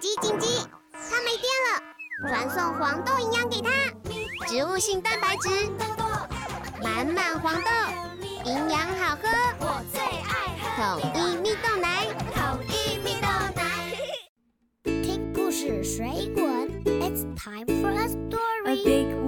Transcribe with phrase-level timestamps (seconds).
[0.00, 0.46] 紧急紧急！
[0.92, 1.82] 它没电了，
[2.28, 3.68] 传送黄豆营养给它，
[4.46, 5.48] 植物性蛋白质，
[6.80, 7.70] 满满黄豆，
[8.44, 13.26] 营养好喝，我最爱喝统一蜜豆奶，统一蜜豆
[13.56, 13.96] 奶。
[14.84, 16.44] 听故事水果
[16.84, 19.27] ，It's time for a story。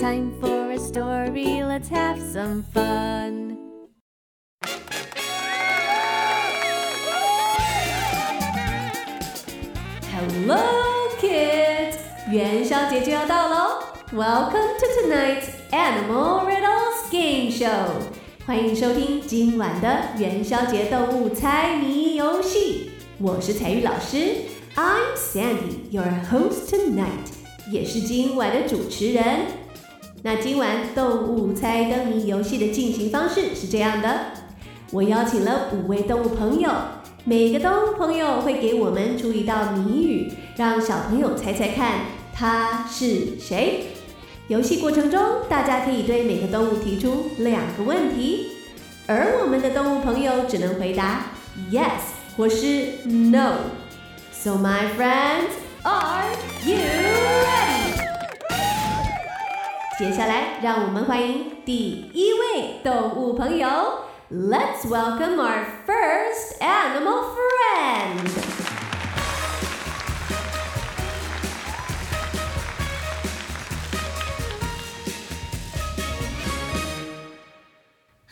[0.00, 3.58] Time for a story, let's have some fun.
[10.10, 10.58] Hello,
[11.20, 11.98] kids!
[12.30, 13.82] 元宵节就要到喽
[14.14, 17.90] ，Welcome to tonight's Animal Riddles Game Show.
[18.46, 22.92] 欢迎收听今晚的元宵节动物猜谜游戏。
[23.18, 24.16] 我是采聿老师
[24.76, 27.34] ，I'm Sandy, your host tonight，
[27.70, 29.59] 也是今晚的主持人。
[30.22, 34.20] 那今晚动物猜灯谜游戏的进行方式是这样的：
[34.90, 36.70] 我邀请了五位动物朋友，
[37.24, 42.00] 每个动物朋友会给我们出一道谜语，让小朋友猜猜看
[42.34, 43.86] 他是谁。
[44.48, 48.48] 游戏过程中，大家可以对每个动物提出两个问题，
[49.06, 51.28] 而我们的动物朋友只能回答
[51.70, 52.02] yes
[52.36, 53.54] 或是 no。
[54.32, 56.26] So my friends, are
[56.66, 57.69] you ready?
[59.99, 63.67] 接下来，让我们欢迎第一位动物朋友。
[64.29, 68.29] Let's welcome our first animal friend.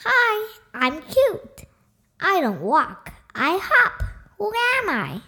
[0.03, 1.67] Hi, I'm cute.
[2.19, 4.03] I don't walk, I hop.
[4.37, 5.21] Who am I?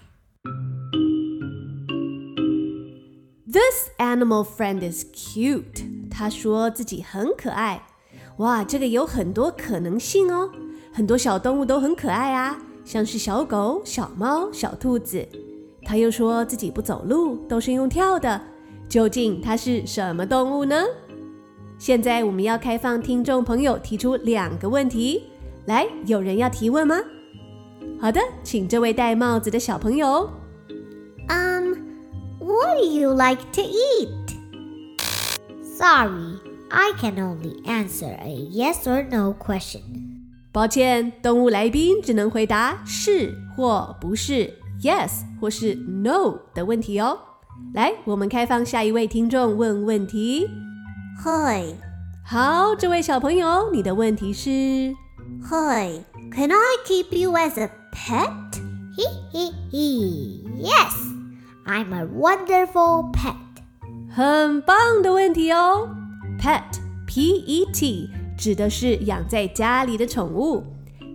[3.47, 5.85] This animal friend is cute.
[6.10, 7.82] 他说自己很可爱。
[8.38, 10.50] 哇，这个有很多可能性哦。
[10.92, 15.26] 很多小动物都很可爱啊，像是小狗、小猫、小兔子。
[15.84, 18.40] 他又说自己不走路，都是用跳的。
[18.88, 20.84] 究竟它是什么动物呢？
[21.78, 25.22] 现在我们要开放听众朋友提出两个问题。
[25.66, 26.96] 来，有人要提问吗？
[28.00, 30.28] 好的，请这位戴帽子的小朋友。
[31.28, 31.74] Um,
[32.40, 34.08] what do you like to eat?
[35.79, 36.39] Sorry,
[36.69, 39.81] I can only answer a yes or no question.
[40.51, 47.19] 抱歉，动物来宾只能回答是或不是，yes 或是 no 的问题哦。
[47.73, 50.47] 来，我们开放下一位听众问问题。
[51.23, 51.75] Hi,
[52.25, 54.95] 好，这位小朋友，你的问题是？
[55.41, 56.01] hi,
[56.33, 58.29] can I keep you as a pet?
[58.95, 60.43] Hee hee hee.
[60.57, 60.93] Yes,
[61.65, 63.35] I'm a wonderful pet.
[64.12, 65.88] 很棒的问题哦。
[66.40, 66.62] Pet
[67.06, 70.64] P E T 指的是养在家里的宠物。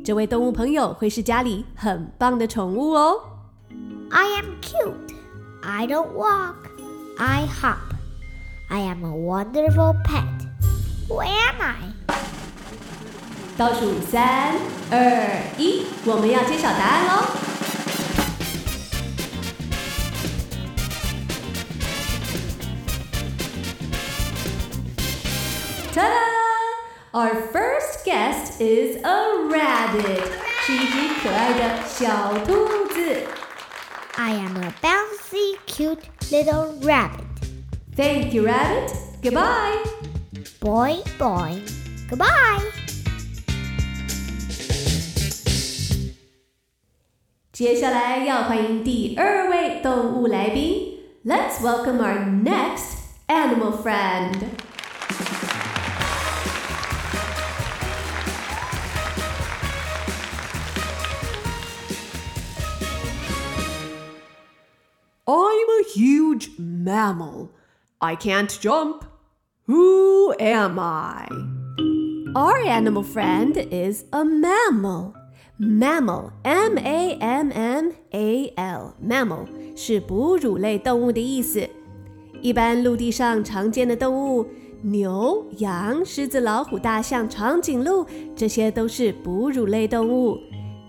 [0.04, 3.16] 这位动物朋友会是家里很棒的宠物哦。
[4.12, 5.14] I am cute.
[5.62, 6.56] I don't walk.
[7.18, 7.96] I hop.
[8.70, 10.46] I am a wonderful pet.
[11.10, 11.76] Who am I?
[13.58, 14.56] 倒数三
[14.92, 17.24] 二一，我们要揭晓答案喽
[27.25, 30.23] Our first guest is a rabbit，
[30.61, 33.27] 是一只可爱的小兔子。
[34.17, 37.25] I am a bouncy, cute little rabbit.
[37.97, 38.93] Thank you, rabbit.
[39.23, 39.83] Goodbye.
[40.61, 41.63] Boing, boing.
[42.09, 42.63] Goodbye.
[47.53, 50.99] 接下来要欢迎第二位动物来宾。
[51.25, 52.97] Let's welcome our next
[53.27, 54.35] animal friend.
[65.85, 67.51] a huge mammal.
[67.99, 69.05] I can't jump.
[69.67, 71.29] Who am I?
[72.35, 75.15] Our animal friend is a mammal.
[75.59, 77.15] Mammal, M-A-M-M-A-L,
[79.07, 81.69] mammal 是哺乳类动物的意思。
[82.41, 84.47] 一般陆地上常见的动物，
[84.81, 90.39] 牛、羊、狮子、老虎、大象、长颈鹿，这些都是哺乳类动物。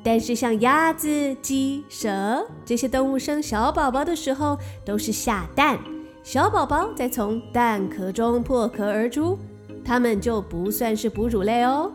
[0.07, 5.81] 但是像鸭子、鸡、蛇这些动物生小宝宝的时候，都是下蛋，
[6.23, 9.37] 小宝宝再从蛋壳中破壳而出，
[9.85, 11.91] 它们就不算是哺乳类哦。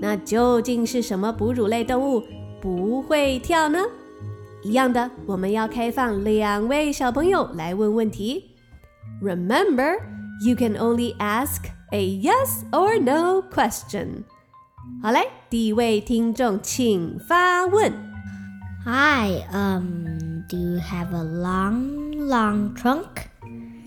[0.00, 2.24] 那究竟是什么哺乳类动物
[2.60, 3.78] 不会跳呢？
[4.64, 8.50] 一样的，我们要开放两位小朋友来问问题。
[9.22, 10.00] Remember,
[10.44, 11.62] you can only ask
[11.92, 14.24] a yes or no question.
[15.01, 17.91] 好嘞，第一位听众请发问。
[18.85, 23.27] Hi, um, do you have a long, long trunk?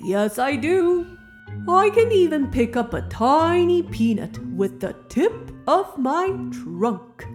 [0.02, 1.04] Yes, I do.
[1.66, 5.32] I can even pick up a tiny peanut with the tip
[5.64, 7.26] of my trunk.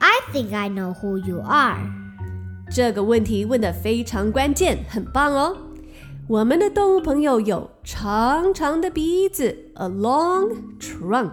[0.00, 1.78] I think I know who you are.
[2.70, 5.56] 这个问题问得非常关键，很棒哦。
[6.26, 11.32] 我们的动物朋友有长长的鼻子，a long trunk，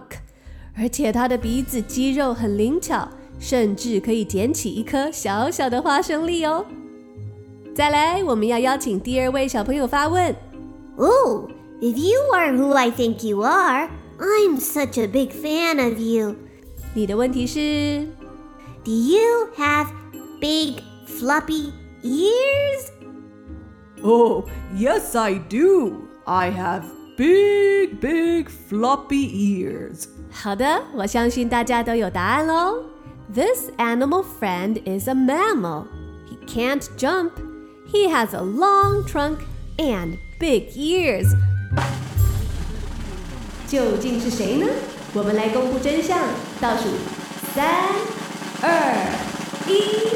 [0.78, 3.08] 而且它的鼻子肌肉很灵巧，
[3.40, 6.66] 甚至可以捡起一颗小小的花生粒哦。
[7.74, 10.36] 再来，我们要邀请第二位小朋友发问。
[10.98, 11.50] Oh,
[11.82, 13.90] if you are who I think you are,
[14.20, 16.36] I'm such a big fan of you.
[16.94, 18.06] 你的问题是
[18.84, 19.88] Do you have
[20.40, 21.72] big floppy
[22.04, 22.90] ears?
[24.04, 24.44] Oh,
[24.76, 25.94] yes, I do.
[26.26, 26.84] I have
[27.18, 30.08] big, big floppy ears.
[30.32, 32.84] 好的，我相信大家都有答案喽。
[33.34, 35.86] This animal friend is a mammal.
[36.30, 37.32] He can't jump.
[37.92, 39.38] He has a long trunk
[39.78, 41.28] and big ears.
[43.68, 44.68] 究竟是谁呢？
[45.14, 46.18] 我们来公布真相。
[46.60, 46.90] 倒数
[47.54, 47.66] 三、
[48.62, 48.94] 二、
[49.68, 50.10] 一。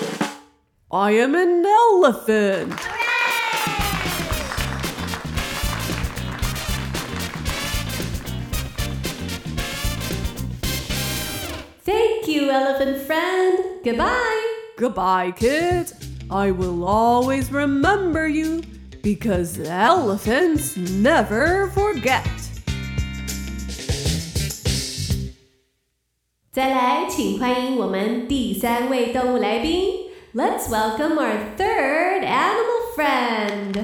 [0.90, 2.99] I am an elephant.
[12.50, 13.60] you, elephant friend.
[13.84, 14.42] Goodbye.
[14.78, 15.94] Goodbye, kids.
[16.30, 18.62] I will always remember you
[19.02, 22.26] because elephants never forget.
[26.52, 30.10] 再来，请欢迎我们第三位动物来宾。
[30.34, 33.84] Let's welcome our third animal friend.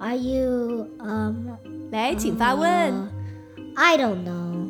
[0.00, 1.56] are you, um,
[1.90, 2.92] 来，请发问。
[2.92, 3.08] uh,
[3.76, 4.68] I don't know.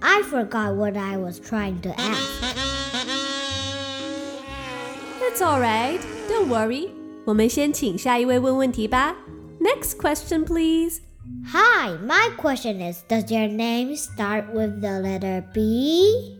[0.00, 2.44] I forgot what I was trying to ask.
[5.20, 6.00] It's all right.
[6.28, 6.90] Don't worry.
[7.24, 9.14] 我们先请下一位问问题吧。
[9.60, 11.00] Next question, please.
[11.52, 16.38] Hi, my question is Does your name start with the letter B?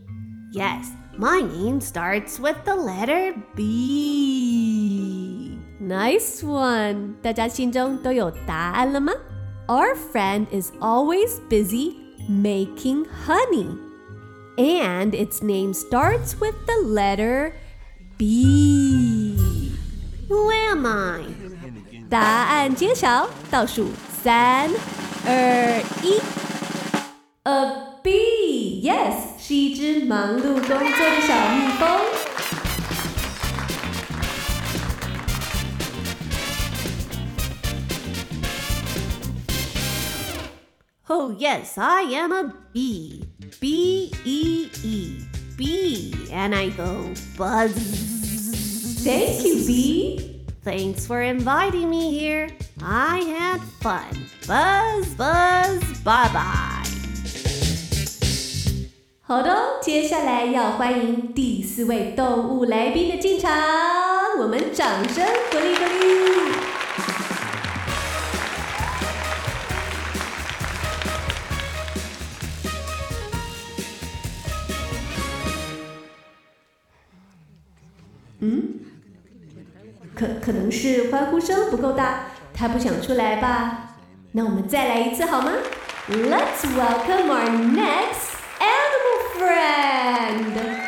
[0.53, 0.87] Yes,
[1.19, 5.32] my name starts with the letter B.
[5.83, 7.15] Nice one.
[7.23, 9.13] 大家心中都有答案了吗？
[9.67, 11.95] Our friend is always busy
[12.29, 13.77] making honey.
[14.57, 17.53] And its name starts with the letter
[18.17, 19.37] B.
[20.29, 21.21] Who am I?
[22.11, 23.89] 答案揭晓，倒数
[24.23, 24.69] 三、
[25.25, 26.21] 二、一。
[27.45, 32.12] A bee, yes，是一只忙碌工作的小蜜蜂。
[41.09, 43.25] Oh, yes, I am a bee.
[43.61, 45.21] B E E.
[45.57, 46.15] Bee.
[46.31, 47.73] And I go buzz.
[49.05, 50.45] Thank you, bee.
[50.63, 52.49] Thanks for inviting me here.
[52.83, 54.29] I had fun.
[54.47, 56.85] Buzz, buzz, bye bye.
[59.23, 63.51] 好的哦，接下来要欢迎第四位动物来宾的进场，
[64.39, 66.62] 我们掌声鼓励鼓励。
[78.46, 78.74] 嗯，
[80.14, 83.96] 可可能是欢呼声不够大，他不想出来吧？
[84.34, 85.54] 那我们再来一次好吗
[86.10, 90.83] ？Let's welcome our next animal friend.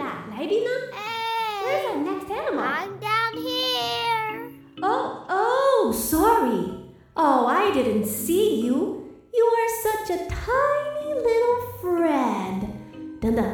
[0.00, 1.62] Lady Hey.
[1.62, 2.64] Where's our next animal?
[2.64, 4.50] I'm down here.
[4.82, 6.88] Oh, oh, sorry.
[7.14, 9.10] Oh, I didn't see you.
[9.34, 12.68] You are such a tiny little friend.
[13.20, 13.44] 等等，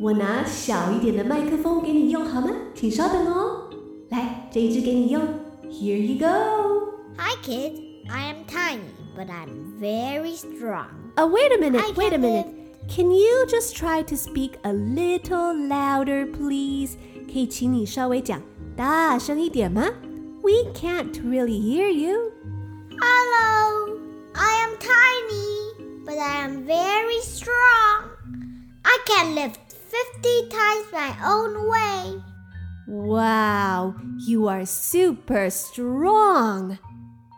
[0.00, 2.50] 我拿小一点的麦克风给你用好吗？
[2.76, 3.68] 请稍等哦。
[4.10, 5.20] 来，这一支给你用。
[5.64, 6.92] Here you go.
[7.18, 7.80] Hi, kids.
[8.08, 11.10] I am tiny, but I'm very strong.
[11.16, 11.82] Oh, wait a minute.
[11.82, 12.46] I wait a minute.
[12.87, 16.97] Can you just try to speak a little louder, please?
[17.31, 18.41] 可以请你稍微讲
[18.75, 19.83] 大声一点吗？
[20.43, 22.31] We can't really hear you.
[22.99, 23.97] Hello.
[24.35, 28.09] I am tiny, but I am very strong.
[28.83, 32.21] I can lift 50 times my own weight.
[32.87, 33.95] Wow,
[34.27, 36.77] you are super strong.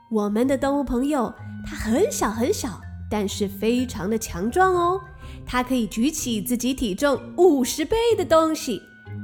[0.10, 1.34] 我们的动物朋友，
[1.65, 5.01] 它很小很小，但是非常的强壮哦。
[5.50, 8.81] 它可以举起自己体重五十倍的东西。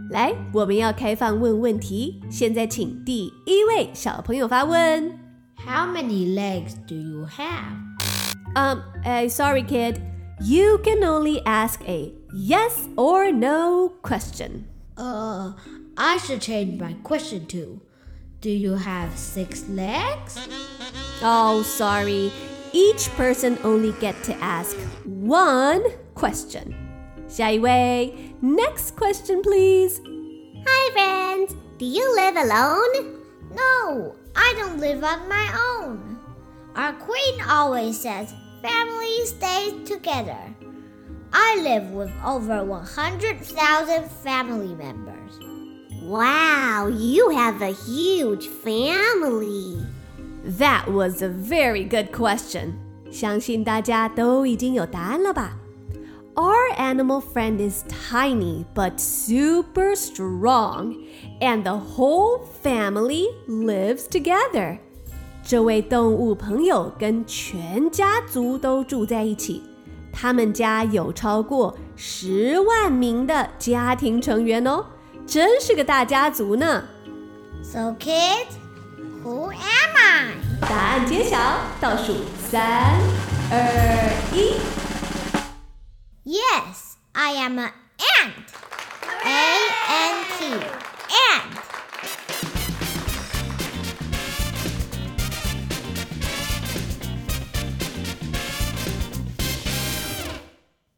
[0.10, 2.22] 来，我们要开放问问题。
[2.30, 5.20] 现在请第一位小朋友发问。
[5.66, 7.78] How many legs do you have?
[8.56, 10.02] Um, uh, sorry, kid.
[10.42, 14.66] You can only ask a yes or no question.
[14.98, 15.54] Uh,
[15.96, 17.80] I should change my question to
[18.42, 20.40] Do you have six legs?
[21.22, 22.32] Oh, sorry.
[22.76, 25.84] Each person only get to ask one
[26.16, 26.74] question.
[27.28, 30.00] 下一位, next question, please.
[30.66, 31.56] Hi, friends.
[31.78, 33.22] Do you live alone?
[33.54, 35.48] No, I don't live on my
[35.80, 36.18] own.
[36.76, 40.40] Our queen always says family stays together.
[41.34, 45.40] I live with over 100,000 family members.
[46.04, 49.78] Wow, you have a huge family.
[50.60, 52.74] That was a very good question.
[53.12, 55.58] 相信大家都已经有答案了吧?
[56.34, 60.96] Our animal friend is tiny but super strong,
[61.42, 64.78] and the whole family lives together.
[65.44, 69.62] 这位动物朋友跟全家族都住在一起，
[70.14, 74.86] 他们家有超过十万名的家庭成员哦，
[75.28, 76.86] 真是个大家族呢。
[77.62, 78.56] So, kids,
[79.26, 80.34] who am I?
[80.62, 81.38] 答案揭晓，
[81.80, 83.00] 倒数三、
[83.52, 83.58] 二、
[84.34, 84.60] 一。
[86.24, 87.72] Yes, I am an
[88.22, 88.48] ant.
[89.24, 90.40] A N T.
[91.10, 91.58] Ant.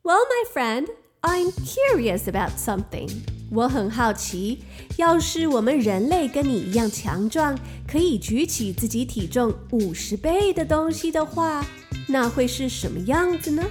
[0.03, 0.89] Well, my friend,
[1.23, 3.09] I'm curious about something.
[3.50, 4.62] 我很好奇，
[4.96, 7.58] 要是我们人类跟你一样强壮，
[7.90, 11.64] 可以举起自己体重五十倍的东西的话，
[12.08, 13.64] 那会是什么样子呢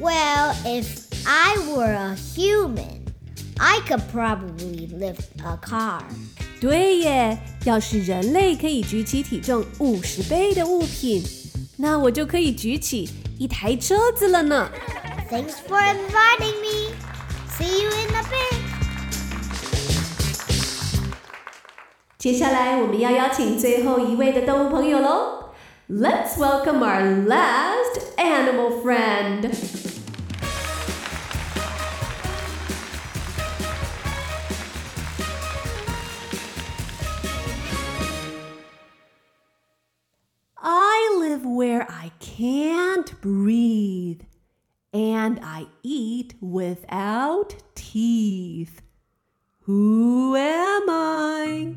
[0.00, 0.86] ？Well, if
[1.24, 3.02] I were a human,
[3.58, 6.02] I could probably lift a car.
[6.60, 11.22] 对耶，要是人类可以举起体重五十倍的物品，
[11.76, 14.68] 那我就可以举起一台车子了呢。
[15.30, 16.87] Thanks for inviting me.
[17.57, 18.53] See you in a bit.
[22.17, 25.43] 接下来我们要邀请最后一位的动物朋友喽。
[25.89, 29.51] Let's welcome our last animal friend.
[40.57, 44.21] I live where I can't breathe,
[44.93, 45.66] and I eat
[46.41, 48.81] without teeth.
[49.65, 51.75] Who am I?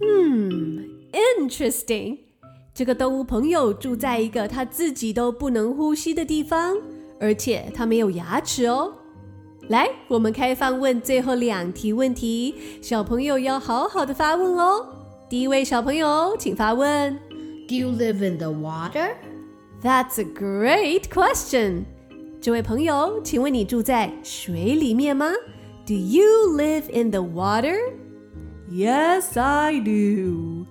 [0.00, 2.18] Hmm, interesting.
[2.74, 6.76] 这个动物朋友住在一个他自己都不能呼吸的地方，
[7.18, 8.92] 而且他没有牙齿哦。
[9.68, 14.86] 来，我们开放问最后两题问题，小朋友要好好的发问哦。
[15.28, 17.18] 第一位小朋友，请发问。
[17.66, 19.16] Do you live in the water?
[19.82, 21.84] That's a great question.
[22.40, 25.32] 这位朋友，请问你住在水里面吗？
[25.86, 27.76] Do you live in the water?
[28.70, 30.66] Yes, I do.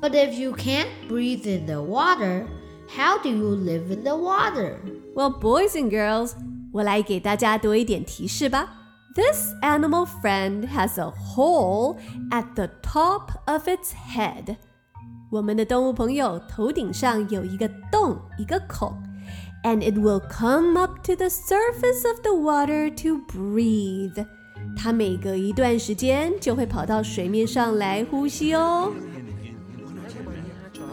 [0.00, 2.46] But if you can't breathe in the water,
[2.88, 4.76] how do you live in the water?
[5.14, 6.32] Well, boys and girls,
[6.72, 8.78] 我来给大家多一点提示吧。
[9.14, 11.98] This animal friend has a hole
[12.30, 14.56] at the top of its head.
[15.30, 18.92] 我们的动物朋友头顶上有一个洞，一个孔
[19.62, 24.24] ，and it will come up to the surface of the water to breathe.
[24.76, 28.92] 它每隔一段时间就会跑到水面上来呼吸哦。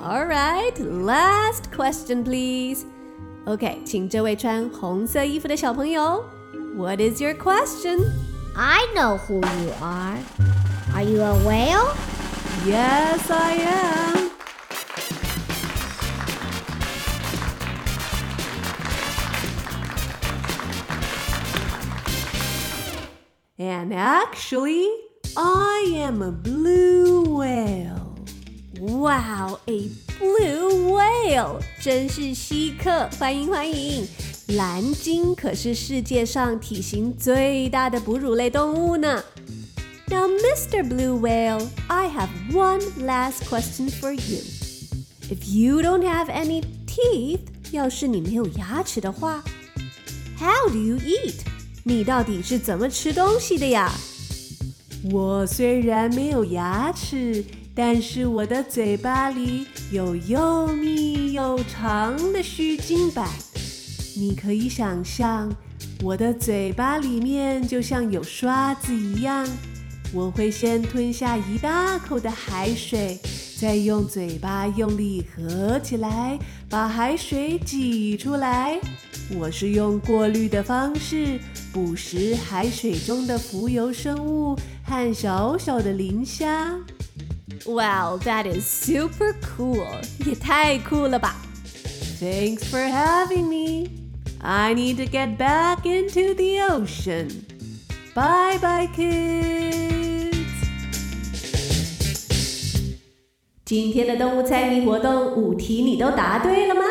[0.04, 2.86] All right, last question, please.
[3.46, 6.24] OK，请这位穿红色衣服的小朋友，
[6.76, 8.00] What is your question?
[8.56, 10.18] I know who you are.
[10.94, 11.94] Are you a whale?
[12.66, 14.23] Yes, I am.
[23.58, 24.88] And actually,
[25.36, 28.16] I am a blue whale.
[28.80, 34.08] Wow, a blue whale，真是稀客，欢迎欢迎！
[34.56, 39.24] 蓝鲸可是世界上体型最大的哺乳类动物呢。
[40.08, 40.82] Now, Mr.
[40.82, 44.42] Blue Whale, I have one last question for you.
[45.30, 49.44] If you don't have any teeth，要是你没有牙齿的话，
[50.40, 51.36] How do you eat？
[51.87, 53.93] 你到底是怎么吃东西的呀？
[55.13, 63.29] 我虽然没有牙齿，但是我的嘴巴里有又密又长的须鲸板。
[64.17, 65.55] 你可以想象，
[66.03, 69.47] 我的嘴巴里面就像有刷子一样。
[70.15, 73.19] 我会先吞下一大口的海水，
[73.61, 76.39] 再用嘴巴用力合起来，
[76.71, 78.81] 把海水挤出来。
[79.37, 81.41] 我是用过滤的方式
[81.74, 86.80] 捕食海水中的浮游生物和小小的磷虾。
[87.66, 89.86] Wow, that is super cool！
[90.26, 91.36] 也太酷了吧！
[92.22, 93.90] Thanks for having me.
[94.42, 97.30] I need to get back into the ocean.
[98.14, 100.36] Bye bye, kids.
[103.66, 106.82] 今天的动物猜谜活动五题你都答对了吗？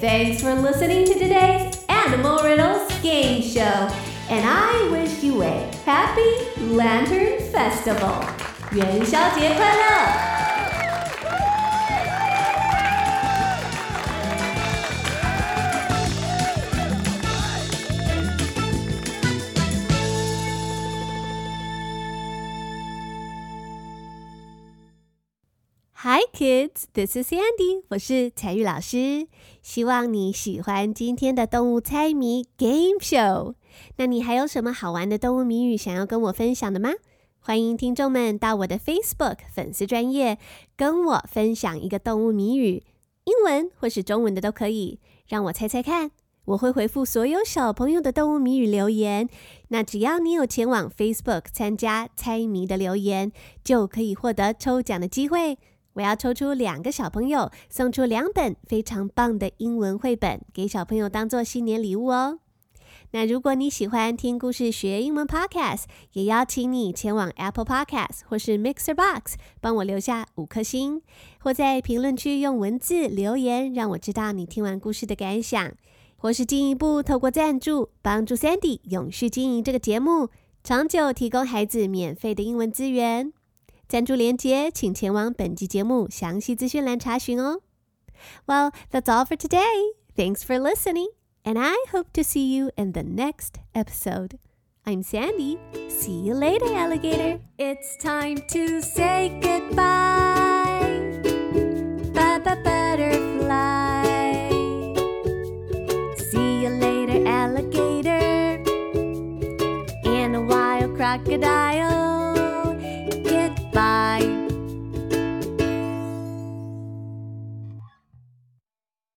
[0.00, 3.88] Thanks for listening to today's Animal Riddles Game Show,
[4.28, 8.24] and I wish you a happy Lantern Festival.
[8.72, 10.33] 元宵节快乐
[26.15, 27.83] ！Hi kids, this is Sandy.
[27.89, 29.27] 我是彩玉老师。
[29.61, 33.55] 希望你喜欢今天的动物猜谜 Game Show。
[33.97, 36.91] 那你还有什么好玩的动物谜语想要跟我分享的吗？
[37.41, 40.37] 欢迎听众们到我的 Facebook 粉丝专页
[40.77, 42.85] 跟我分享一个动物谜语，
[43.25, 46.11] 英文或是中文的都可以，让我猜猜看。
[46.45, 49.27] 我会回复所有小朋友的动物谜语留言。
[49.67, 53.33] 那只要你有前往 Facebook 参加猜谜的留言，
[53.65, 55.57] 就可以获得抽奖的机会。
[55.95, 62.39] 我要抽出两个小朋友，送出两本非常棒的英文绘本给小朋友当做新年礼物哦。
[63.11, 71.01] 那如果你喜欢听故事学英文 Podcast，也邀请你前往 Apple Podcast 或是 Mixer Box 帮我留下五颗星，
[71.39, 75.71] 或在评论区用文字留言，让我知道你听完故事的感想，
[76.17, 80.29] 或是进一步透过赞助帮助 Sandy 永续经营这个节目，
[80.61, 83.31] 长久提供孩子免费的英文资源。
[83.88, 87.60] 赞助连接，请前往本集节目详细资讯栏查询哦。
[88.46, 89.94] Well, that's all for today.
[90.16, 91.08] Thanks for listening,
[91.42, 94.38] and I hope to see you in the next episode.
[94.84, 95.58] I'm Sandy.
[95.88, 97.40] See you later, alligator.
[97.58, 100.80] It's time to say goodbye.
[102.12, 104.04] Bye bye, butterfly.
[106.16, 108.62] See you later, alligator.
[110.04, 111.93] And a wild crocodile.